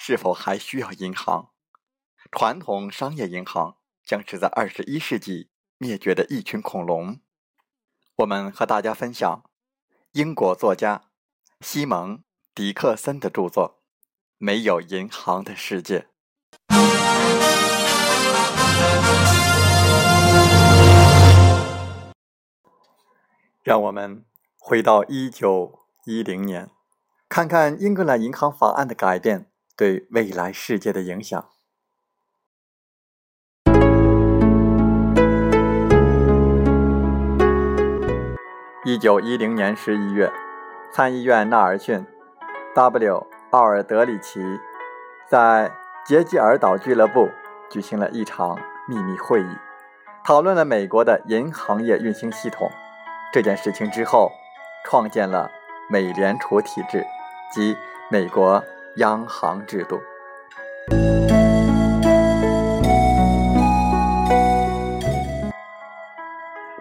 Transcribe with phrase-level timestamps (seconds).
[0.00, 1.50] 是否还需要银行？
[2.30, 7.18] 传统商业银行将是在二十一世纪灭绝的一群恐龙。
[8.18, 9.42] 我们和大家分享
[10.12, 11.10] 英国作家
[11.60, 12.18] 西蒙·
[12.54, 13.80] 迪克森的著作
[14.38, 16.06] 《没有银行的世界》。
[23.64, 24.24] 让我们
[24.56, 25.80] 回到一九。
[26.04, 26.70] 一零年，
[27.28, 29.47] 看看英格兰银行法案的改变
[29.78, 31.48] 对未来世界的影响。
[38.84, 40.32] 一九一零年十一月，
[40.92, 42.04] 参议院纳尔逊
[42.74, 44.40] ·W· 奥尔德里奇
[45.30, 45.70] 在
[46.04, 47.30] 杰吉尔岛俱乐部
[47.70, 48.58] 举行了一场
[48.88, 49.56] 秘密会议，
[50.24, 52.68] 讨论了美国的银行业运行系统。
[53.32, 54.32] 这件事情之后，
[54.84, 55.50] 创建了。
[55.90, 57.02] 美联储体制
[57.50, 57.74] 及
[58.10, 58.62] 美国
[58.98, 60.00] 央行制度。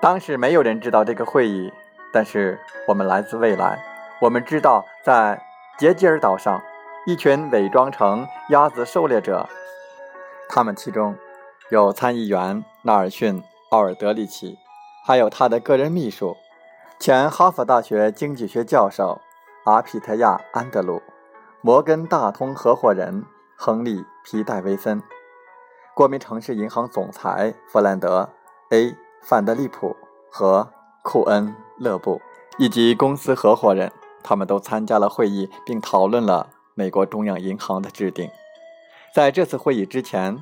[0.00, 1.72] 当时没有人知道这个会议，
[2.12, 3.78] 但是我们来自未来，
[4.20, 5.40] 我们知道在
[5.78, 6.62] 杰吉尔岛上，
[7.06, 9.48] 一群伪装成鸭子狩猎者，
[10.48, 11.16] 他们其中
[11.70, 14.58] 有参议员纳尔逊·奥尔德里奇，
[15.04, 16.36] 还有他的个人秘书。
[17.00, 19.20] 前哈佛大学经济学教授
[19.64, 21.02] 阿皮特亚·安德鲁，
[21.66, 23.24] 摩根大通合伙人
[23.56, 25.02] 亨利·皮戴维森，
[25.96, 28.30] 国民城市银行总裁弗兰德
[28.70, 29.96] ·A· 范德利普
[30.30, 30.70] 和
[31.02, 32.22] 库恩·勒布，
[32.56, 33.90] 以及公司合伙人，
[34.22, 38.30] 他们都参加了会议，并讨论了美国中央银行的制定。
[39.12, 40.40] 在这次会议之前，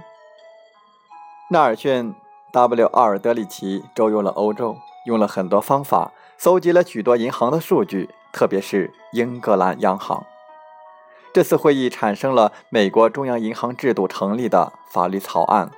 [1.50, 2.14] 纳尔逊
[2.52, 6.12] ·W· 奥尔德里奇周游了欧洲，用了很多方法。
[6.36, 10.26] 搜集了许多银行的数据，特别是英格兰央行。
[11.34, 15.68] 这次会议产生了美国中央银行制度成立的法律草案。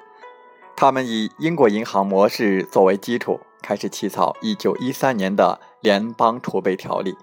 [0.76, 7.16] 他们以英国银行模式作为基础，开始起草1913年的联邦储备条例。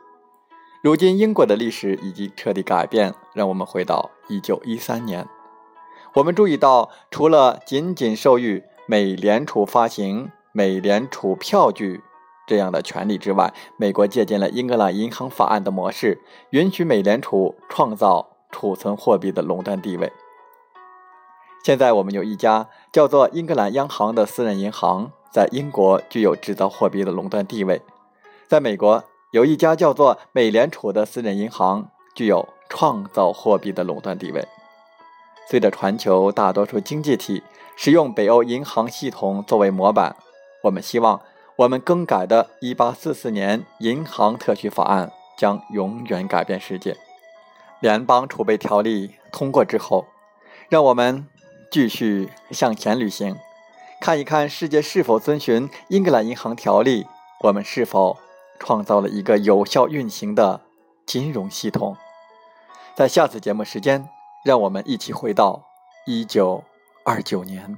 [0.82, 3.14] 如今，英国的历史已经彻底改变。
[3.36, 5.28] 让我们回到1913年，
[6.16, 12.02] 我们注意到，除了仅仅授予美联储发行美联储票据。
[12.46, 20.12] 这样的权利之外，美国借鉴了英格兰银行法案的模式，允许美联储创造储存货币的垄断地位。
[21.64, 27.78] 现在我们有一家叫做英格兰央行的私人银行，在英国具有制造货币的垄断地位；
[28.50, 29.02] 在美国
[29.32, 34.46] 有一家叫做美联储的私人银行，具有创造货币的垄断地位。
[35.50, 37.42] 随着全球大多数经济体
[37.78, 40.18] 使用北欧银行系统作为模板，
[40.64, 41.22] 我们希望。
[41.56, 46.98] 我们更改的1844年银行特许法案将永远改变世界。
[47.80, 50.08] 联邦储备条例通过之后，
[50.70, 51.28] 让我们
[51.70, 53.36] 继续向前旅行，
[54.02, 57.06] 看一看世界是否遵循英格兰银行条例，
[57.42, 58.18] 我们是否
[58.60, 60.62] 创造了一个有效运行的
[61.06, 61.96] 金融系统。
[62.96, 64.10] 在下次节目时间，
[64.44, 65.64] 让我们一起回到
[66.08, 67.78] 1929年。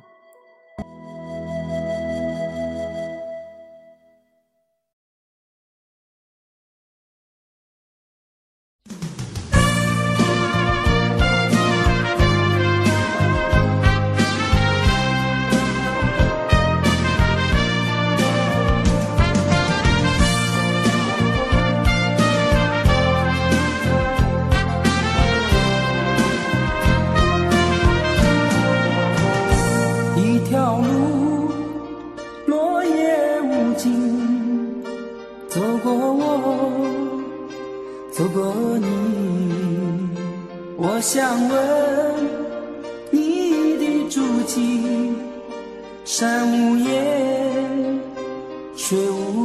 [44.56, 45.18] 心，
[46.06, 48.00] 山无言，
[48.78, 49.45] 水无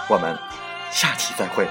[0.11, 0.37] 我们
[0.91, 1.65] 下期再会。